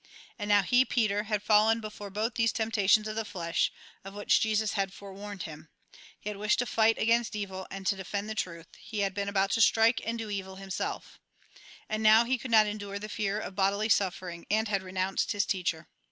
And 0.39 0.47
now 0.49 0.63
he, 0.63 0.83
Peter, 0.83 1.25
had 1.25 1.43
fallen 1.43 1.79
before 1.79 2.09
both 2.09 2.33
these 2.33 2.51
temptations 2.51 3.07
of 3.07 3.15
the 3.15 3.23
flesh, 3.23 3.71
of 4.03 4.15
which 4.15 4.41
Jesus 4.41 4.73
had 4.73 4.91
forewarned 4.91 5.43
him; 5.43 5.69
he 6.19 6.27
had 6.27 6.37
wished 6.37 6.57
to 6.57 6.65
fight 6.65 6.97
against 6.97 7.35
evil, 7.35 7.67
and 7.69 7.85
to 7.85 7.95
defend 7.95 8.27
the 8.27 8.33
truth, 8.33 8.65
he 8.79 9.01
had 9.01 9.13
been 9.13 9.29
about 9.29 9.51
to 9.51 9.61
strike 9.61 10.01
and 10.03 10.17
to 10.17 10.23
do 10.25 10.31
evil 10.31 10.55
himself; 10.55 11.19
and 11.87 12.01
now 12.01 12.23
he 12.25 12.39
could 12.39 12.49
not 12.49 12.65
endure 12.65 12.97
the 12.97 13.09
fear 13.09 13.39
of 13.39 13.53
bodily 13.53 13.89
suffering, 13.89 14.47
and 14.49 14.69
had 14.69 14.81
renounced 14.81 15.33
his 15.33 15.45
teacher. 15.45 15.87